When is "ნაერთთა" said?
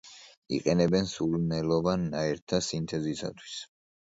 2.15-2.61